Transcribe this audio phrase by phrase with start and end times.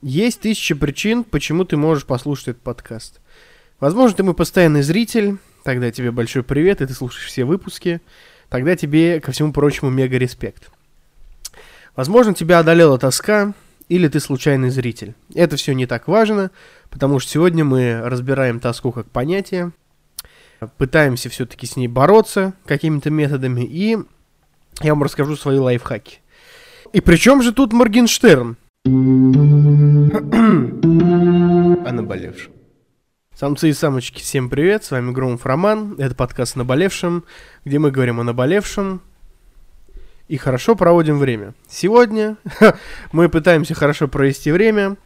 [0.00, 3.20] Есть тысяча причин, почему ты можешь послушать этот подкаст.
[3.80, 8.00] Возможно, ты мой постоянный зритель, тогда тебе большой привет, и ты слушаешь все выпуски.
[8.48, 10.70] Тогда тебе, ко всему прочему, мега респект.
[11.96, 13.54] Возможно, тебя одолела тоска,
[13.88, 15.14] или ты случайный зритель.
[15.34, 16.50] Это все не так важно,
[16.90, 19.72] потому что сегодня мы разбираем тоску как понятие,
[20.76, 23.98] пытаемся все-таки с ней бороться какими-то методами, и
[24.80, 26.20] я вам расскажу свои лайфхаки.
[26.92, 28.56] И при чем же тут Моргенштерн?
[30.08, 32.52] о наболевшем.
[33.34, 37.24] Самцы и самочки, всем привет, с вами Громов Роман, это подкаст о наболевшем,
[37.66, 39.02] где мы говорим о наболевшем
[40.26, 41.52] и хорошо проводим время.
[41.68, 42.38] Сегодня
[43.12, 44.96] мы пытаемся хорошо провести время,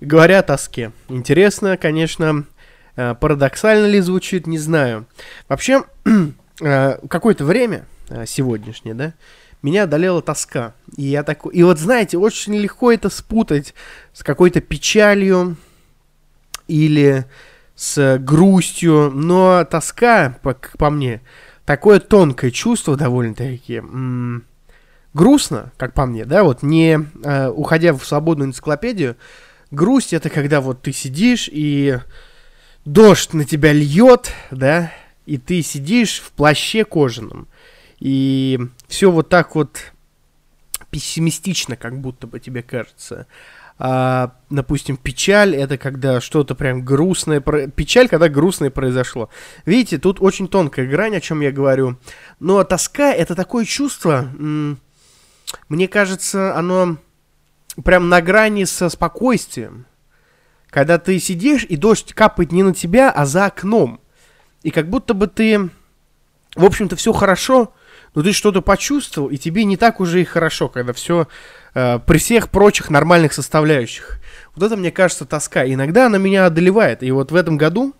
[0.00, 0.92] говоря о тоске.
[1.10, 2.46] Интересно, конечно,
[2.96, 5.04] э, парадоксально ли звучит, не знаю.
[5.46, 5.84] Вообще,
[6.62, 9.12] э, какое-то время, э, сегодняшнее, да,
[9.62, 10.74] меня одолела тоска.
[10.96, 11.54] И я такой...
[11.54, 13.74] И вот, знаете, очень легко это спутать
[14.12, 15.56] с какой-то печалью
[16.68, 17.26] или
[17.74, 21.20] с грустью, но тоска, по, по мне,
[21.64, 24.44] такое тонкое чувство довольно-таки м-
[25.14, 29.16] грустно, как по мне, да, вот не э, уходя в свободную энциклопедию,
[29.70, 31.98] грусть это когда вот ты сидишь и
[32.84, 34.92] дождь на тебя льет, да,
[35.26, 37.48] и ты сидишь в плаще кожаном,
[37.98, 38.58] и
[38.92, 39.92] все вот так вот
[40.90, 43.26] пессимистично, как будто бы тебе кажется.
[43.78, 49.30] А, допустим, печаль это когда что-то прям грустное, печаль, когда грустное произошло.
[49.64, 51.96] Видите, тут очень тонкая грань, о чем я говорю.
[52.38, 54.28] Но тоска это такое чувство,
[55.68, 56.98] мне кажется, оно
[57.82, 59.86] прям на грани со спокойствием.
[60.68, 64.00] Когда ты сидишь, и дождь капает не на тебя, а за окном.
[64.62, 65.70] И как будто бы ты,
[66.54, 67.72] в общем-то, все хорошо,
[68.14, 71.28] но ты что-то почувствовал, и тебе не так уже и хорошо, когда все
[71.74, 74.18] э, при всех прочих нормальных составляющих.
[74.54, 75.64] Вот это, мне кажется, тоска.
[75.64, 77.02] иногда она меня одолевает.
[77.02, 77.94] И вот в этом году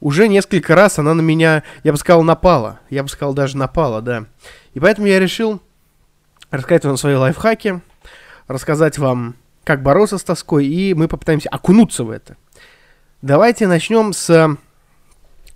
[0.00, 2.80] уже несколько раз она на меня, я бы сказал, напала.
[2.90, 4.26] Я бы сказал, даже напала, да.
[4.74, 5.60] И поэтому я решил
[6.50, 7.80] рассказать вам свои лайфхаки,
[8.48, 12.36] рассказать вам, как бороться с тоской, и мы попытаемся окунуться в это.
[13.22, 14.56] Давайте начнем с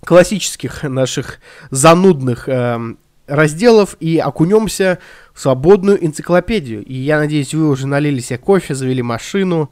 [0.05, 1.39] классических наших
[1.71, 2.95] занудных э,
[3.27, 4.99] разделов и окунемся
[5.33, 6.83] в свободную энциклопедию.
[6.83, 9.71] И я надеюсь, вы уже налили себе кофе, завели машину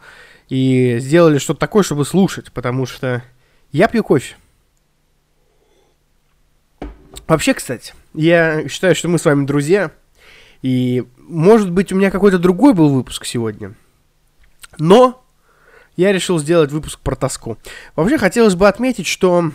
[0.50, 3.24] и сделали что-то такое, чтобы слушать, потому что
[3.72, 4.36] я пью кофе.
[7.28, 9.92] Вообще, кстати, я считаю, что мы с вами друзья,
[10.62, 13.74] и, может быть, у меня какой-то другой был выпуск сегодня.
[14.78, 15.24] Но
[15.96, 17.58] я решил сделать выпуск про тоску.
[17.96, 19.52] Вообще, хотелось бы отметить, что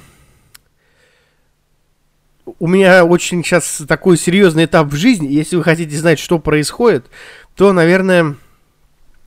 [2.58, 5.28] у меня очень сейчас такой серьезный этап в жизни.
[5.28, 7.06] Если вы хотите знать, что происходит,
[7.54, 8.36] то, наверное,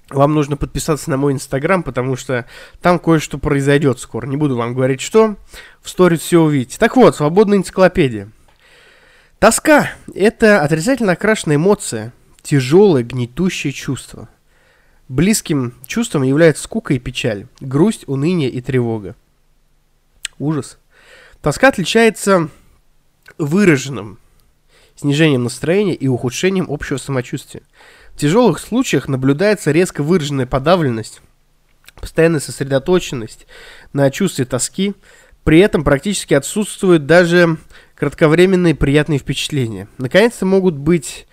[0.10, 2.46] вам нужно подписаться на мой инстаграм, потому что
[2.82, 4.26] там кое-что произойдет скоро.
[4.26, 5.36] Не буду вам говорить, что.
[5.82, 6.80] В сторис все увидите.
[6.80, 8.30] Так вот, свободная энциклопедия.
[9.38, 14.28] Тоска– это отрицательно окрашенная эмоция, тяжелое, гнетущее чувство.
[15.08, 19.16] Близким чувством являются скука и печаль, грусть, уныние и тревога.
[20.40, 20.78] Ужас.
[21.42, 22.50] Тоска отличается
[23.40, 24.20] выраженным
[24.96, 27.64] снижением настроения и ухудшением общего самочувствия.
[28.14, 31.22] В тяжелых случаях наблюдается резко выраженная подавленность,
[31.96, 33.48] постоянная сосредоточенность
[33.94, 34.94] на чувстве тоски,
[35.46, 37.58] при этом практически отсутствуют даже
[37.96, 39.88] кратковременные приятные впечатления.
[39.98, 41.26] Наконец-то могут быть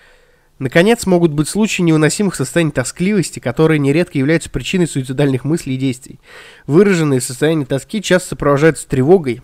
[0.59, 6.19] Наконец, могут быть случаи невыносимых состояний тоскливости, которые нередко являются причиной суицидальных мыслей и действий.
[6.67, 9.43] Выраженные состояния тоски часто сопровождаются тревогой,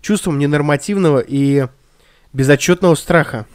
[0.00, 1.68] чувством ненормативного и
[2.32, 3.46] безотчетного страха.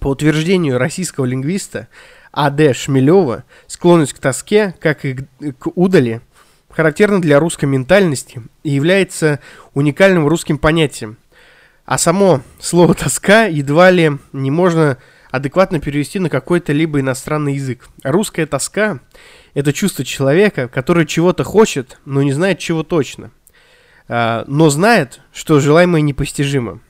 [0.00, 1.88] По утверждению российского лингвиста
[2.32, 2.72] А.Д.
[2.72, 5.14] Шмелева, склонность к тоске, как и
[5.58, 6.20] к удали,
[6.70, 9.40] характерна для русской ментальности и является
[9.74, 11.16] уникальным русским понятием.
[11.84, 14.98] А само слово «тоска» едва ли не можно
[15.30, 17.88] адекватно перевести на какой-то либо иностранный язык.
[18.04, 19.00] Русская тоска–
[19.54, 23.30] это чувство человека, который чего-то хочет, но не знает чего точно,
[24.06, 26.80] а, но знает, что желаемое непостижимо–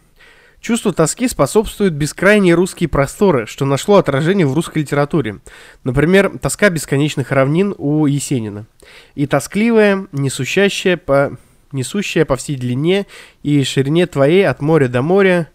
[0.61, 5.39] Чувство тоски способствует бескрайние русские просторы, что нашло отражение в русской литературе.
[5.85, 8.67] Например, тоска бесконечных равнин у Есенина.
[9.15, 11.37] И тоскливая, несущая по,
[11.71, 13.07] несущая по всей длине
[13.43, 15.49] и ширине твоей от моря до моря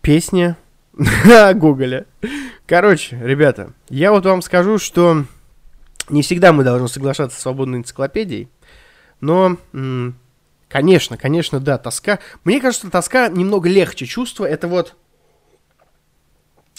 [0.00, 0.56] песня
[1.54, 2.06] Гоголя.
[2.66, 5.24] Короче, ребята, я вот вам скажу, что
[6.08, 8.48] не всегда мы должны соглашаться с свободной энциклопедией,
[9.20, 9.58] но
[10.70, 12.20] Конечно, конечно, да, тоска.
[12.44, 14.44] Мне кажется, тоска немного легче чувство.
[14.44, 14.94] Это вот,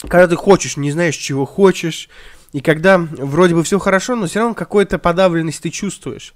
[0.07, 2.09] когда ты хочешь, не знаешь, чего хочешь,
[2.53, 6.33] И когда вроде бы все хорошо, но все равно какую-то подавленность ты чувствуешь.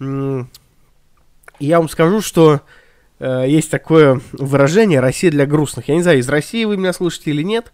[0.00, 2.62] И я вам скажу, что
[3.18, 5.88] э, есть такое выражение «Россия для грустных».
[5.88, 7.72] Я не знаю, из России вы меня слушаете или нет,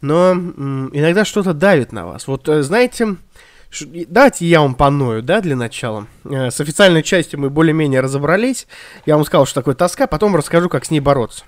[0.00, 2.26] но м, иногда что-то давит на вас.
[2.26, 3.16] Вот э, знаете,
[4.08, 6.06] давайте я вам паною, да, для начала.
[6.24, 8.66] Э, с официальной частью мы более-менее разобрались.
[9.06, 11.44] Я вам сказал, что такое тоска, потом расскажу, как с ней бороться.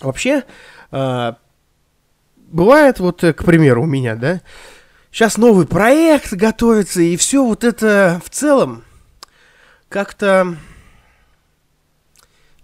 [0.00, 0.44] Вообще,
[0.92, 1.32] э,
[2.48, 4.40] бывает вот, э, к примеру, у меня, да,
[5.10, 8.84] сейчас новый проект готовится, и все вот это в целом
[9.88, 10.56] как-то,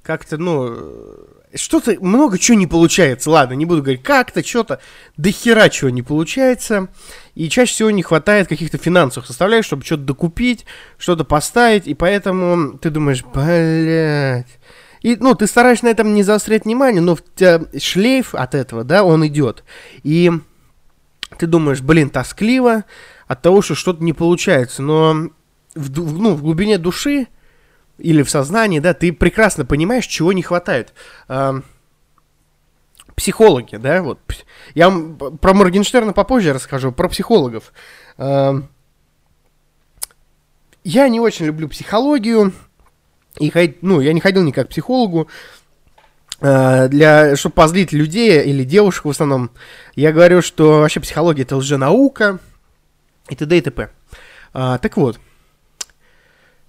[0.02, 3.30] как-то, ну, что-то, много чего не получается.
[3.30, 4.80] Ладно, не буду говорить как-то, что-то,
[5.16, 6.88] до хера чего не получается.
[7.34, 10.64] И чаще всего не хватает каких-то финансовых составляющих, чтобы что-то докупить,
[10.98, 11.86] что-то поставить.
[11.86, 14.58] И поэтому ты думаешь, блядь.
[15.02, 18.84] И, ну, ты стараешься на этом не заострять внимание, но в тебя шлейф от этого,
[18.84, 19.64] да, он идет.
[20.04, 20.30] И
[21.38, 22.84] ты думаешь, блин, тоскливо
[23.26, 24.82] от того, что что-то не получается.
[24.82, 25.30] Но
[25.74, 27.26] в, ну, в глубине души
[28.02, 30.92] или в сознании, да, ты прекрасно понимаешь, чего не хватает.
[33.14, 34.18] Психологи, да, вот.
[34.74, 37.72] Я вам про Моргенштерна попозже расскажу, про психологов.
[38.18, 38.68] Я
[40.84, 42.52] не очень люблю психологию,
[43.38, 45.28] и, ну, я не ходил никак к психологу,
[46.40, 49.52] а, для, чтобы позлить людей или девушек в основном,
[49.94, 52.40] я говорю, что вообще психология это лженаука
[53.28, 53.58] и т.д.
[53.58, 53.90] и т.п.
[54.52, 55.20] А, так вот,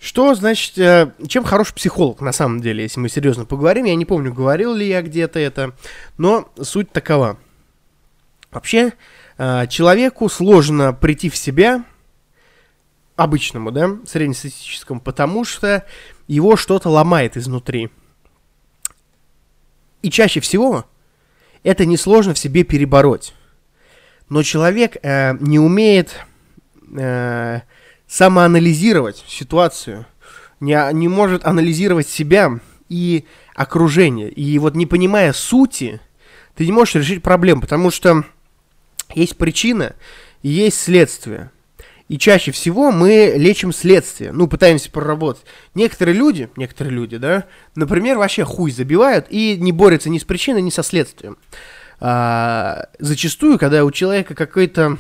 [0.04, 3.86] что значит, э, чем хорош психолог на самом деле, если мы серьезно поговорим?
[3.86, 5.72] Я не помню, говорил ли я где-то это,
[6.18, 7.38] но суть такова.
[8.52, 8.92] Вообще,
[9.38, 11.86] э, человеку сложно прийти в себя,
[13.16, 15.86] обычному, да, среднестатистическому, потому что
[16.28, 17.90] его что-то ломает изнутри.
[20.02, 20.84] И чаще всего
[21.64, 23.34] это несложно в себе перебороть.
[24.28, 26.26] Но человек э, не умеет
[26.94, 27.62] э,
[28.14, 30.06] самоанализировать ситуацию,
[30.60, 33.26] не, не может анализировать себя и
[33.56, 34.30] окружение.
[34.30, 36.00] И вот не понимая сути,
[36.54, 38.24] ты не можешь решить проблему, потому что
[39.16, 39.96] есть причина
[40.44, 41.50] и есть следствие.
[42.08, 45.44] И чаще всего мы лечим следствие, ну, пытаемся проработать.
[45.74, 50.62] Некоторые люди, некоторые люди, да, например, вообще хуй забивают и не борются ни с причиной,
[50.62, 51.38] ни со следствием.
[52.00, 55.00] А, зачастую, когда у человека какой-то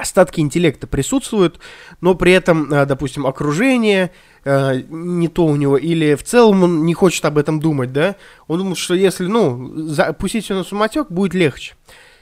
[0.00, 1.60] остатки интеллекта присутствуют,
[2.00, 4.10] но при этом, э, допустим, окружение
[4.44, 8.16] э, не то у него, или в целом он не хочет об этом думать, да,
[8.46, 11.74] он думает, что если, ну, запустить все на самотек, будет легче.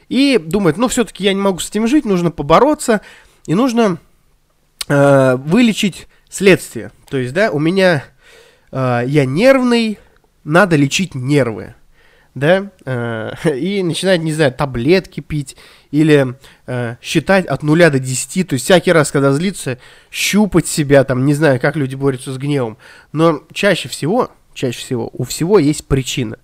[0.08, 3.00] И думает, ну, все-таки я не могу с этим жить, нужно побороться,
[3.46, 3.98] и нужно
[4.88, 6.92] э, вылечить следствие.
[7.08, 8.04] То есть, да, у меня
[8.72, 9.98] э, я нервный,
[10.44, 11.74] надо лечить нервы
[12.38, 15.56] да, э, и начинать, не знаю, таблетки пить
[15.90, 16.34] или
[16.66, 19.78] э, считать от нуля до 10, то есть всякий раз, когда злится,
[20.10, 22.78] щупать себя, там, не знаю, как люди борются с гневом,
[23.12, 26.38] но чаще всего, чаще всего у всего есть причина.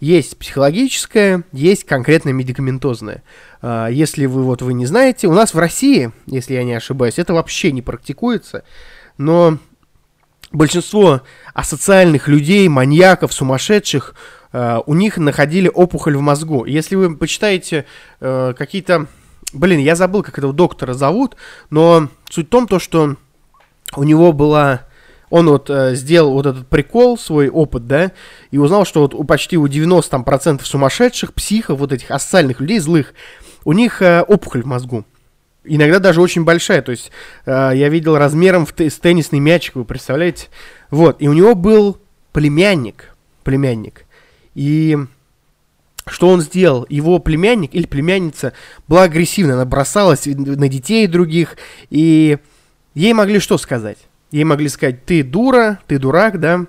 [0.00, 3.22] Есть психологическая, есть конкретно медикаментозная.
[3.62, 7.18] Э, если вы вот вы не знаете, у нас в России, если я не ошибаюсь,
[7.18, 8.64] это вообще не практикуется,
[9.16, 9.58] но
[10.52, 11.22] большинство
[11.54, 14.14] асоциальных людей, маньяков, сумасшедших,
[14.52, 16.64] э, у них находили опухоль в мозгу.
[16.64, 17.86] Если вы почитаете
[18.20, 19.06] э, какие-то...
[19.52, 21.36] Блин, я забыл, как этого доктора зовут,
[21.70, 23.16] но суть в том, то, что
[23.96, 24.82] у него была...
[25.30, 28.12] Он вот э, сделал вот этот прикол, свой опыт, да,
[28.50, 32.60] и узнал, что вот у почти у 90% там, процентов сумасшедших, психов, вот этих асоциальных
[32.60, 33.12] людей, злых,
[33.66, 35.04] у них э, опухоль в мозгу.
[35.68, 37.10] Иногда даже очень большая, то есть
[37.46, 40.48] э, я видел размером в с теннисный мячик, вы представляете?
[40.90, 41.98] Вот, и у него был
[42.32, 44.04] племянник, племянник,
[44.54, 44.96] и
[46.06, 46.86] что он сделал?
[46.88, 48.52] Его племянник или племянница
[48.86, 51.56] была агрессивна, она бросалась на детей других,
[51.90, 52.38] и
[52.94, 53.98] ей могли что сказать?
[54.30, 56.66] Ей могли сказать, ты дура, ты дурак, да,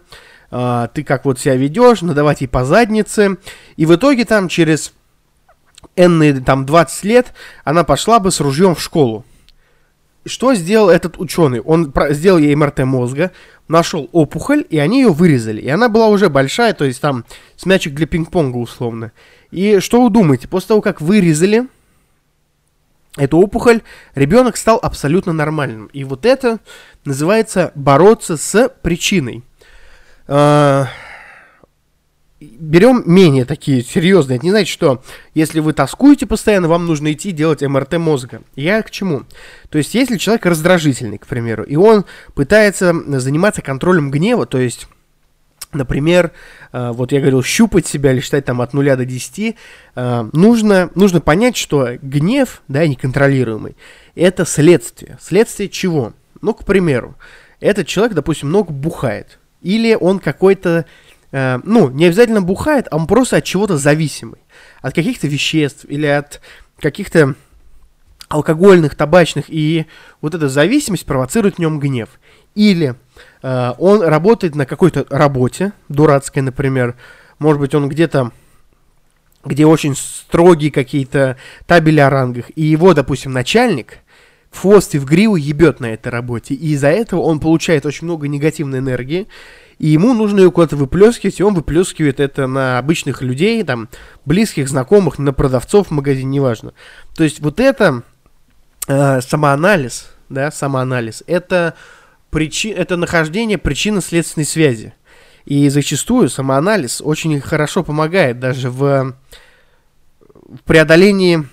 [0.51, 3.37] а, ты как вот себя ведешь, надавать ей по заднице.
[3.75, 4.93] И в итоге там через
[5.95, 7.33] энные там 20 лет
[7.63, 9.25] она пошла бы с ружьем в школу.
[10.25, 11.61] Что сделал этот ученый?
[11.61, 13.31] Он сделал ей МРТ мозга,
[13.67, 15.61] нашел опухоль, и они ее вырезали.
[15.61, 17.23] И она была уже большая, то есть там
[17.55, 19.11] с мячик для пинг-понга условно.
[19.51, 20.47] И что вы думаете?
[20.47, 21.67] После того, как вырезали
[23.17, 23.81] эту опухоль,
[24.13, 25.87] ребенок стал абсолютно нормальным.
[25.87, 26.59] И вот это
[27.05, 29.43] называется бороться с причиной.
[32.39, 34.37] Берем менее такие серьезные.
[34.37, 35.03] Это не значит, что
[35.33, 38.41] если вы тоскуете постоянно, вам нужно идти делать МРТ мозга.
[38.55, 39.23] Я к чему?
[39.69, 42.05] То есть, если человек раздражительный, к примеру, и он
[42.35, 44.87] пытается заниматься контролем гнева, то есть
[45.71, 46.31] Например,
[46.73, 49.55] э, вот я говорил, щупать себя или считать там от 0 до 10,
[49.95, 53.75] э, нужно, нужно понять, что гнев, да, неконтролируемый,
[54.15, 55.19] это следствие.
[55.21, 56.13] Следствие чего?
[56.41, 57.15] Ну, к примеру,
[57.59, 59.37] этот человек, допустим, много бухает.
[59.61, 60.85] Или он какой-то,
[61.31, 64.39] э, ну, не обязательно бухает, а он просто от чего-то зависимый.
[64.81, 66.41] От каких-то веществ или от
[66.79, 67.35] каких-то
[68.27, 69.45] алкогольных, табачных.
[69.47, 69.85] И
[70.21, 72.09] вот эта зависимость провоцирует в нем гнев.
[72.55, 72.95] Или
[73.41, 76.95] э, он работает на какой-то работе, дурацкой, например.
[77.39, 78.31] Может быть, он где-то
[79.45, 83.99] где очень строгие какие-то табели о рангах, и его, допустим, начальник
[84.51, 88.05] в хвост и в гриву ебет на этой работе, и из-за этого он получает очень
[88.05, 89.27] много негативной энергии,
[89.77, 93.89] и ему нужно ее куда-то выплескивать, и он выплескивает это на обычных людей, там,
[94.25, 96.73] близких, знакомых, на продавцов в магазине, неважно.
[97.15, 98.03] То есть вот это
[98.87, 101.75] э, самоанализ, да, самоанализ, это,
[102.29, 104.93] причи, это нахождение причинно-следственной связи.
[105.45, 109.15] И зачастую самоанализ очень хорошо помогает даже в,
[110.19, 111.47] в преодолении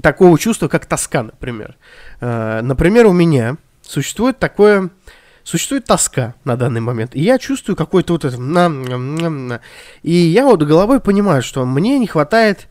[0.00, 1.76] такого чувства, как тоска, например.
[2.20, 4.90] Э, например, у меня существует такое...
[5.44, 7.16] Существует тоска на данный момент.
[7.16, 9.60] И я чувствую какой-то вот это...
[10.02, 12.68] И я вот головой понимаю, что мне не хватает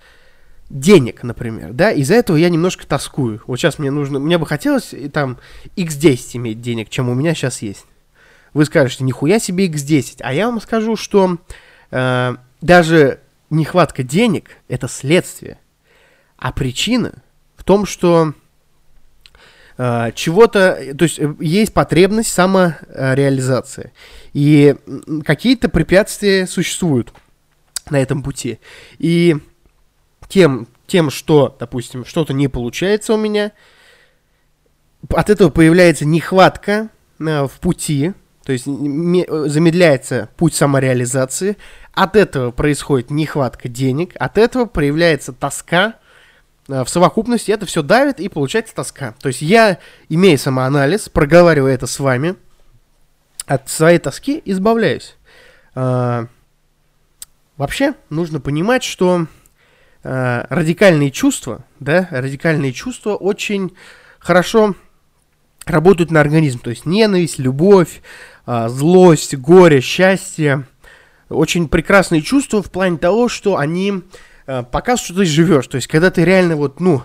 [0.72, 3.42] денег, например, да, из-за этого я немножко тоскую.
[3.46, 5.38] Вот сейчас мне нужно, мне бы хотелось там
[5.76, 7.86] x10 иметь денег, чем у меня сейчас есть.
[8.54, 11.38] Вы скажете, нихуя себе x10, а я вам скажу, что
[11.92, 15.58] э, даже нехватка денег– это следствие.
[16.42, 17.22] А причина
[17.56, 18.34] в том, что
[19.78, 23.94] э, чего-то, то есть э, есть потребность самореализации.
[24.34, 24.76] И
[25.24, 27.14] какие-то препятствия существуют
[27.92, 28.60] на этом пути.
[28.98, 29.38] И
[30.30, 33.52] тем, тем, что, допустим, что-то не получается у меня,
[35.10, 41.56] от этого появляется нехватка э, в пути, то есть замедляется путь самореализации,
[41.94, 45.98] от этого происходит нехватка денег, от этого проявляется тоска,
[46.72, 49.14] в совокупности это все давит и получается тоска.
[49.20, 52.36] То есть я, имея самоанализ, проговаривая это с вами,
[53.46, 55.18] от своей тоски избавляюсь.
[55.76, 56.28] А,
[57.58, 59.28] вообще нужно понимать, что
[60.04, 63.76] а, радикальные чувства, да, радикальные чувства очень
[64.20, 64.76] хорошо
[65.66, 66.60] работают на организм.
[66.60, 68.02] То есть ненависть, любовь,
[68.46, 70.66] а, злость, горе, счастье.
[71.30, 74.04] Очень прекрасные чувства в плане того, что они
[74.52, 75.68] Э, показывает, что ты живешь.
[75.68, 77.04] То есть, когда ты реально вот, ну,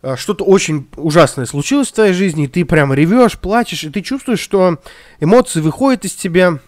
[0.00, 4.00] э, что-то очень ужасное случилось в твоей жизни, и ты прям ревешь, плачешь, и ты
[4.00, 4.82] чувствуешь, что
[5.20, 6.60] эмоции выходят из тебя,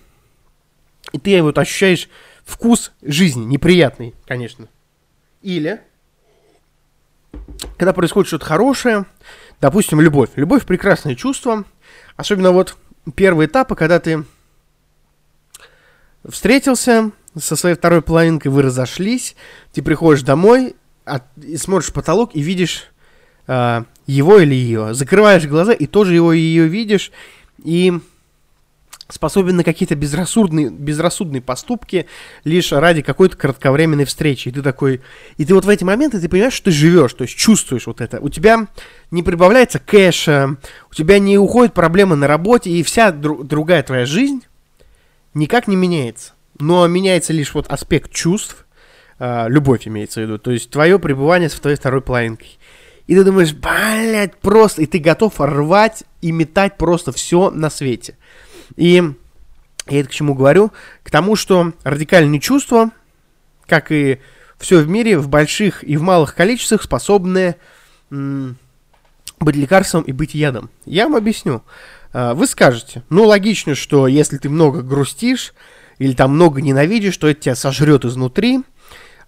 [1.12, 2.10] и ты вот ощущаешь
[2.44, 4.68] вкус жизни, неприятный, конечно.
[5.40, 5.80] Или,
[7.78, 9.06] когда происходит что-то хорошее,
[9.62, 10.30] допустим, любовь.
[10.36, 11.64] Любовь– прекрасное чувство,
[12.16, 12.76] особенно вот
[13.14, 14.22] первые этапы, когда ты
[16.28, 19.36] встретился, со своей второй половинкой вы разошлись,
[19.72, 22.90] ты приходишь домой, от, и смотришь в потолок и видишь
[23.46, 24.94] э, его или ее.
[24.94, 27.10] Закрываешь глаза и тоже его и ее видишь,
[27.62, 27.92] и
[29.08, 32.06] способен на какие-то безрассудные, безрассудные поступки
[32.44, 34.48] лишь ради какой-то кратковременной встречи.
[34.48, 35.02] И ты такой...
[35.36, 38.00] И ты вот в эти моменты ты понимаешь, что ты живешь, то есть чувствуешь вот
[38.00, 38.20] это.
[38.20, 38.66] У тебя
[39.10, 40.56] не прибавляется кэша,
[40.90, 44.42] у тебя не уходят проблемы на работе, и вся дру- другая твоя жизнь
[45.34, 48.66] никак не меняется но меняется лишь вот аспект чувств,
[49.18, 52.58] э, любовь имеется в виду, то есть твое пребывание с твоей второй половинкой.
[53.06, 58.16] И ты думаешь, блядь, просто, и ты готов рвать и метать просто все на свете.
[58.76, 59.02] И
[59.88, 60.72] я это к чему говорю?
[61.02, 62.90] К тому, что радикальные чувства,
[63.66, 64.20] как и
[64.58, 67.56] все в мире, в больших и в малых количествах способны
[68.10, 70.70] быть лекарством и быть ядом.
[70.86, 71.62] Я вам объясню.
[72.12, 75.52] А, вы скажете, ну логично, что если ты много грустишь,
[75.98, 78.60] или там много ненавидишь, что это тебя сожрет изнутри.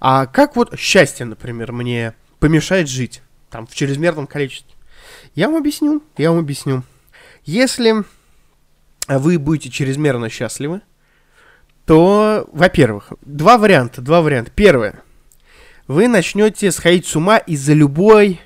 [0.01, 4.75] А как вот счастье, например, мне помешает жить там в чрезмерном количестве?
[5.35, 6.83] Я вам объясню, я вам объясню.
[7.45, 7.95] Если
[9.09, 10.81] вы будете чрезмерно счастливы,
[11.85, 14.51] то, во-первых, два варианта, два варианта.
[14.51, 15.03] Первое.
[15.87, 18.41] Вы начнете сходить с ума из-за любой,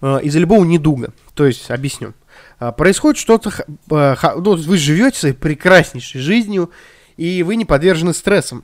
[0.00, 1.12] э, из-за любого недуга.
[1.34, 2.14] То есть, объясню.
[2.60, 6.70] Э, происходит что-то, э, ну, вы живете своей прекраснейшей жизнью,
[7.18, 8.62] и вы не подвержены стрессам.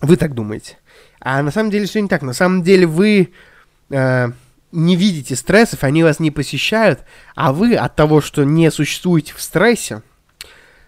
[0.00, 0.78] Вы так думаете.
[1.18, 2.22] А на самом деле все не так.
[2.22, 3.32] На самом деле вы
[3.90, 4.28] э,
[4.70, 7.00] не видите стрессов, они вас не посещают,
[7.34, 10.02] а вы от того, что не существуете в стрессе,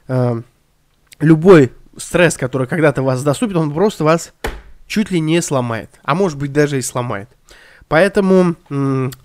[0.09, 0.43] э,
[1.19, 4.35] любой стресс, который когда-то вас доступит, он просто вас
[4.87, 5.91] чуть ли не сломает.
[6.05, 7.31] А может быть даже и сломает.
[7.89, 8.57] Поэтому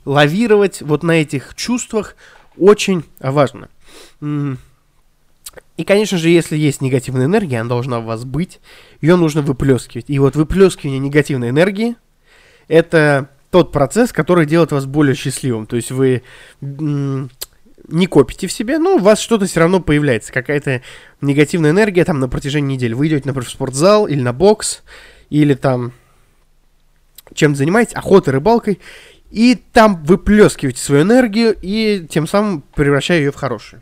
[0.05, 2.15] лавировать вот на этих чувствах
[2.57, 3.69] очень важно.
[5.77, 8.59] И, конечно же, если есть негативная энергия, она должна у вас быть,
[9.01, 10.05] ее нужно выплескивать.
[10.07, 11.95] И вот выплескивание негативной энергии–
[12.67, 15.65] это тот процесс, который делает вас более счастливым.
[15.65, 16.23] То есть вы
[16.61, 20.81] не копите в себе, но у вас что-то все равно появляется, какая-то
[21.21, 22.93] негативная энергия там на протяжении недели.
[22.93, 24.81] Вы идете, например, в спортзал или на бокс,
[25.29, 25.91] или там
[27.33, 28.79] чем занимаетесь, охотой, рыбалкой,
[29.29, 33.81] и там выплескиваете свою энергию и тем самым превращая ее в хорошую.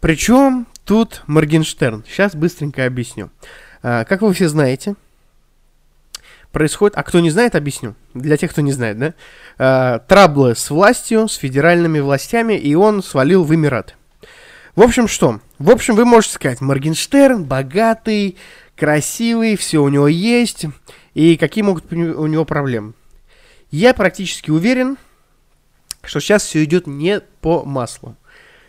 [0.00, 2.04] Причем тут Моргенштерн.
[2.06, 3.30] Сейчас быстренько объясню.
[3.82, 4.94] А, как вы все знаете,
[6.52, 6.96] происходит...
[6.96, 7.94] А кто не знает, объясню.
[8.14, 9.14] Для тех, кто не знает, да?
[9.58, 13.94] А, траблы с властью, с федеральными властями, и он свалил в Эмираты.
[14.76, 15.40] В общем, что?
[15.58, 18.36] В общем, вы можете сказать, Моргенштерн богатый,
[18.76, 20.66] красивый, все у него есть,
[21.14, 22.94] и какие могут у него проблемы.
[23.70, 24.96] Я практически уверен,
[26.02, 28.16] что сейчас все идет не по маслу.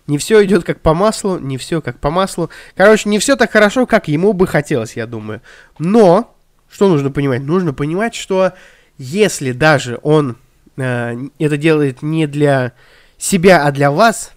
[0.07, 2.49] Не все идет как по маслу, не все как по маслу.
[2.75, 5.41] Короче, не все так хорошо, как ему бы хотелось, я думаю.
[5.79, 6.35] Но,
[6.69, 7.41] что нужно понимать?
[7.41, 8.53] Нужно понимать, что
[8.97, 10.37] если даже он
[10.77, 12.73] э, это делает не для
[13.17, 14.31] себя, а для вас,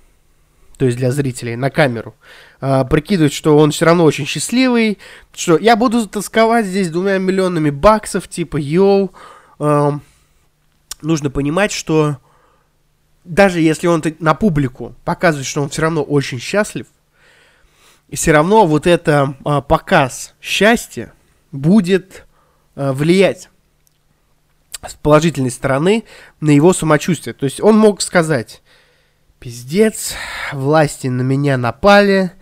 [0.78, 2.14] то есть для зрителей на камеру,
[2.62, 4.96] э, прикидывает, что он все равно очень счастливый,
[5.34, 9.12] что я буду тосковать здесь двумя миллионами баксов, типа, йоу,
[9.58, 9.90] э,
[11.02, 12.16] нужно понимать, что
[13.28, 16.86] даже если он на публику показывает, что он все равно очень счастлив,
[18.08, 21.12] и все равно вот это а, показ счастья
[21.52, 22.26] будет
[22.74, 23.50] а, влиять
[24.86, 26.04] с положительной стороны
[26.40, 27.34] на его самочувствие.
[27.34, 28.62] То есть он мог сказать,
[29.38, 30.14] пиздец,
[30.52, 32.32] власти на меня напали,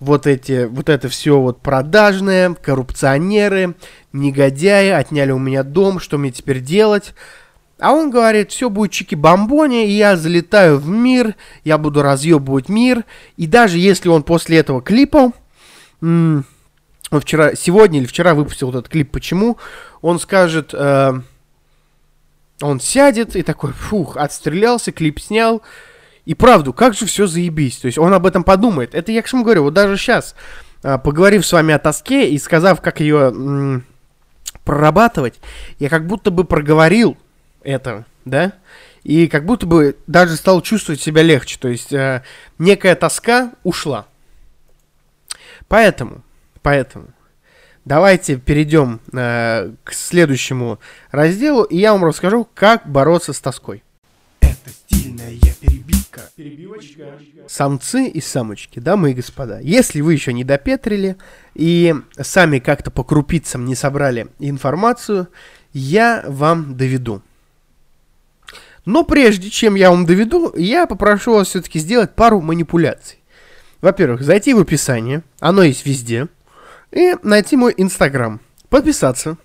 [0.00, 3.76] вот эти, вот это все вот продажное, коррупционеры,
[4.12, 7.14] негодяи, отняли у меня дом, что мне теперь делать?
[7.78, 13.04] А он говорит, все будет чики-бомбони, и я залетаю в мир, я буду разъебывать мир.
[13.36, 15.32] И даже если он после этого клипа,
[16.00, 16.44] он
[17.20, 19.58] вчера, сегодня или вчера выпустил этот клип, почему,
[20.00, 21.12] он скажет, э,
[22.60, 25.62] он сядет и такой, фух, отстрелялся, клип снял.
[26.24, 27.78] И правду, как же все заебись.
[27.78, 28.94] То есть он об этом подумает.
[28.94, 30.36] Это я к чему говорю, вот даже сейчас,
[30.82, 33.82] э, поговорив с вами о тоске и сказав, как ее
[34.64, 35.40] прорабатывать,
[35.78, 37.16] я как будто бы проговорил
[37.64, 38.52] это, да?
[39.02, 41.58] И как будто бы даже стал чувствовать себя легче.
[41.58, 42.22] То есть э,
[42.58, 44.06] некая тоска ушла.
[45.68, 46.22] Поэтому,
[46.60, 47.08] поэтому,
[47.84, 50.78] давайте перейдем э, к следующему
[51.10, 53.82] разделу, и я вам расскажу, как бороться с тоской.
[54.40, 56.20] Это стильная перебивка.
[56.36, 57.18] Перебивочка.
[57.48, 59.60] Самцы и самочки, дамы и господа.
[59.60, 61.16] Если вы еще не допетрили
[61.54, 65.28] и сами как-то по крупицам не собрали информацию,
[65.72, 67.22] я вам доведу.
[68.84, 73.18] Но прежде чем я вам доведу, я попрошу вас все-таки сделать пару манипуляций.
[73.80, 76.28] Во-первых, зайти в описание, оно есть везде,
[76.90, 79.36] и найти мой инстаграм, подписаться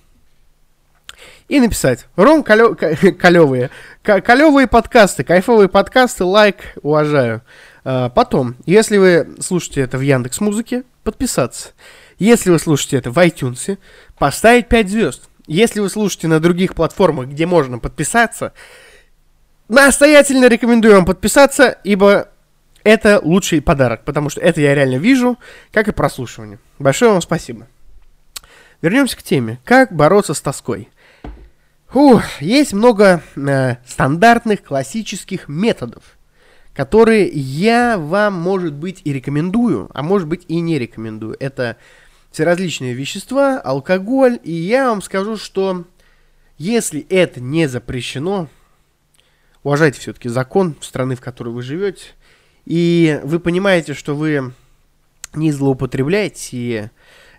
[1.47, 2.75] и написать «Ром, калё...
[3.19, 3.69] калёвые,
[4.03, 7.41] калёвые подкасты, кайфовые подкасты, лайк, уважаю».
[7.83, 11.69] А, потом, если вы слушаете это в Яндекс Музыке, подписаться.
[12.19, 13.77] Если вы слушаете это в iTunes,
[14.17, 15.29] поставить 5 звезд.
[15.45, 18.51] Если вы слушаете на других платформах, где можно подписаться,
[19.67, 22.29] Настоятельно рекомендую вам подписаться, ибо
[22.83, 25.37] это лучший подарок, потому что это я реально вижу,
[25.73, 26.57] как и прослушивание.
[26.79, 27.67] Большое вам спасибо.
[28.81, 29.59] Вернемся к теме.
[29.65, 30.89] Как бороться с тоской?
[31.87, 36.03] Фух, есть много э, стандартных классических методов,
[36.73, 41.35] которые я вам, может быть, и рекомендую, а может быть и не рекомендую.
[41.39, 41.75] Это
[42.31, 45.85] все различные вещества, алкоголь, и я вам скажу, что
[46.57, 48.47] если это не запрещено,
[49.67, 52.11] уважайте все-таки закон страны, в которой вы живете,
[52.63, 54.53] и вы понимаете, что вы
[55.33, 56.89] не злоупотребляете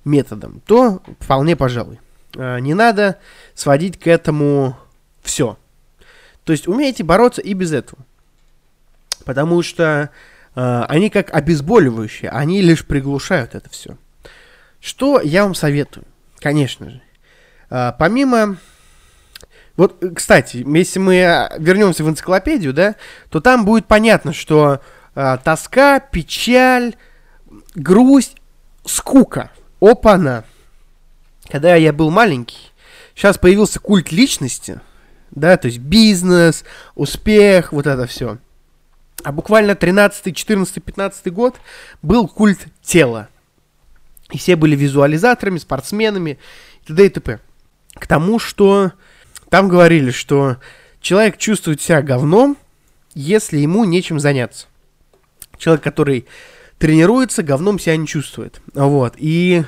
[0.05, 1.99] методом, то вполне пожалуй.
[2.37, 3.19] А, не надо
[3.55, 4.77] сводить к этому
[5.23, 5.59] все.
[6.45, 8.05] То есть умеете бороться и без этого.
[9.25, 10.11] Потому что
[10.55, 13.97] э, они как обезболивающие, они лишь приглушают это все.
[14.81, 16.05] Что я вам советую?
[16.41, 17.03] Конечно же.
[17.71, 18.59] Э, помимо
[19.79, 22.97] вот, э, кстати, если мы э, вернемся в энциклопедию, да,
[23.31, 24.81] то там будет понятно, что
[25.14, 26.97] э, тоска, печаль,
[27.77, 28.37] грусть,
[28.85, 29.53] скука.
[29.81, 30.43] Опа-на.
[31.49, 32.73] Когда я был маленький,
[33.14, 34.81] сейчас появился культ личности,
[35.31, 36.64] да, то есть бизнес,
[36.97, 38.38] успех, вот это все.
[39.23, 41.55] А буквально 13, 14, 15 год
[42.03, 43.29] был культ тела.
[44.33, 46.38] И все были визуализаторами, спортсменами
[46.83, 47.07] и т.д.
[47.07, 47.38] и т.п.
[47.95, 48.93] К тому, что
[49.51, 50.57] там говорили, что
[51.01, 52.57] человек чувствует себя говном,
[53.15, 54.67] если ему нечем заняться.
[55.57, 56.27] Человек, который
[56.79, 58.61] тренируется, говном себя не чувствует.
[58.75, 59.15] Вот.
[59.17, 59.65] И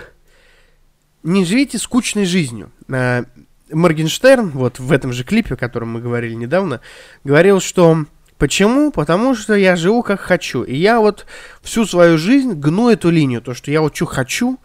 [1.22, 2.70] не живите скучной жизнью.
[2.88, 3.24] А,
[3.70, 6.80] Моргенштерн, вот в этом же клипе, о котором мы говорили недавно,
[7.24, 8.06] говорил, что
[8.40, 8.90] Почему?
[8.90, 10.62] Потому что я живу как хочу.
[10.62, 11.26] И я вот
[11.60, 13.42] всю свою жизнь гну эту линию.
[13.42, 14.58] То, что я вот что хочу,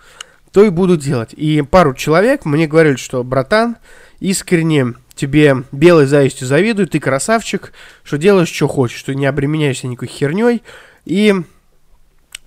[0.53, 1.33] то и буду делать.
[1.33, 3.75] И пару человек мне говорили, что, братан,
[4.21, 7.73] искренне тебе белой завистью завидую, ты красавчик,
[8.03, 10.61] что делаешь, что хочешь, что не обременяешься никакой херней
[11.05, 11.33] и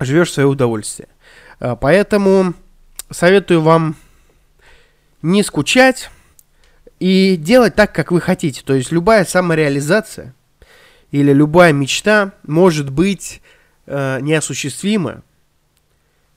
[0.00, 1.08] живешь свое удовольствие.
[1.60, 2.54] А, поэтому
[3.10, 3.96] советую вам
[5.22, 6.10] не скучать
[7.00, 8.62] и делать так, как вы хотите.
[8.64, 10.34] То есть любая самореализация
[11.10, 13.40] или любая мечта может быть
[13.86, 15.22] э, неосуществима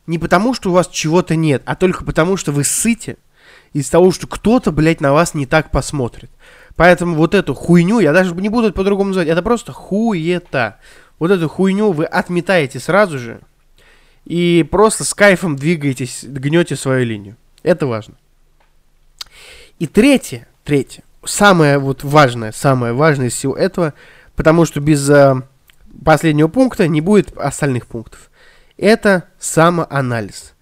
[0.07, 3.17] не потому, что у вас чего-то нет, а только потому, что вы сыте
[3.73, 6.29] из того, что кто-то, блядь, на вас не так посмотрит.
[6.75, 10.77] Поэтому вот эту хуйню, я даже не буду по-другому называть, это просто хуета.
[11.19, 13.41] Вот эту хуйню вы отметаете сразу же
[14.25, 17.35] и просто с кайфом двигаетесь, гнете свою линию.
[17.63, 18.15] Это важно.
[19.79, 23.93] И третье, третье, самое вот важное, самое важное из всего этого–
[24.41, 25.35] потому что без э,
[26.03, 28.31] последнего пункта не будет остальных пунктов.
[28.75, 30.53] Это самоанализ.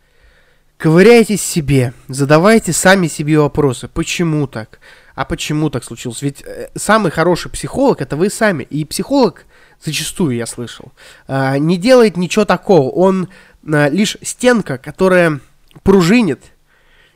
[0.80, 4.80] Ковыряйтесь себе, задавайте сами себе вопросы, почему так,
[5.14, 6.22] а почему так случилось.
[6.22, 8.64] Ведь э, самый хороший психолог это вы сами.
[8.64, 9.46] И психолог,
[9.84, 10.94] зачастую я слышал,
[11.28, 12.90] э, не делает ничего такого.
[12.92, 13.28] Он
[13.68, 15.42] э, лишь стенка, которая
[15.84, 16.42] пружинит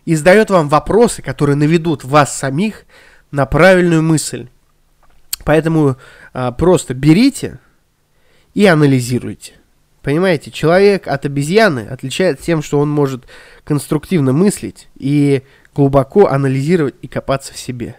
[0.03, 2.83] и задает вам вопросы, которые наведут вас самих
[3.31, 4.49] на правильную мысль.
[5.45, 5.95] Поэтому
[6.33, 7.59] а, просто берите
[8.53, 9.53] и анализируйте.
[10.03, 13.25] Понимаете, человек от обезьяны отличается тем, что он может
[13.63, 17.95] конструктивно мыслить и глубоко анализировать и копаться в себе.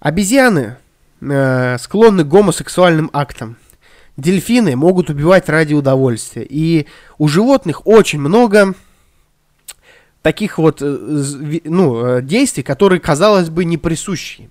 [0.00, 0.76] Обезьяны
[1.20, 3.56] э, склонны к гомосексуальным актам.
[4.16, 6.44] Дельфины могут убивать ради удовольствия.
[6.48, 6.86] И
[7.18, 8.74] у животных очень много
[10.22, 10.98] таких вот э,
[11.64, 14.50] ну, э, действий, которые, казалось бы, не присущи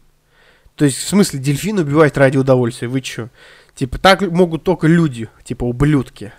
[0.76, 3.30] то есть, в смысле, дельфин убивает ради удовольствия, вы чё?
[3.76, 6.34] Типа, так могут только люди, типа, ублюдки.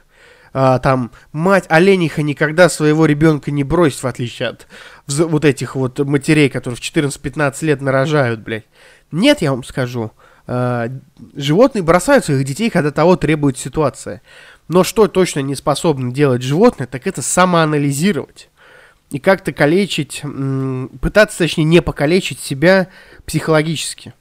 [0.59, 4.67] А, там, мать олениха никогда своего ребенка не бросит, в отличие от
[5.07, 8.65] вот этих вот матерей, которые в 14-15 лет нарожают, блядь.
[9.13, 10.13] Нет, я вам скажу.
[10.47, 10.89] А,
[11.35, 14.23] животные бросают своих детей, когда того требует ситуация.
[14.67, 18.49] Но что точно не способны делать животные, так это самоанализировать.
[19.11, 20.23] И как-то калечить,
[21.03, 22.89] пытаться, точнее, не покалечить себя
[23.27, 24.15] психологически.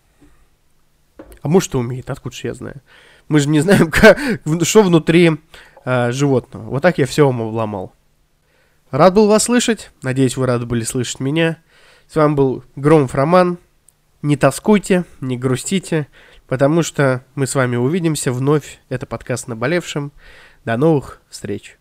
[1.42, 2.82] А может, и умеет, откуда же я знаю.
[3.30, 4.20] Мы же не знаем, как,
[4.64, 5.38] что внутри
[5.86, 6.70] э, животного.
[6.70, 7.94] Вот так я все вам обломал.
[8.92, 9.92] Рад был вас слышать.
[10.04, 11.58] Надеюсь, вы рады были слышать меня.
[12.08, 13.58] С вами был Громов Роман.
[14.22, 16.08] Не тоскуйте, не грустите,
[16.48, 18.80] потому что мы с вами увидимся вновь.
[18.90, 20.12] Это подкаст «Наболевшим».
[20.66, 21.78] До новых встреч.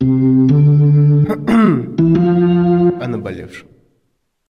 [0.00, 0.04] О
[3.06, 3.69] наболевшем.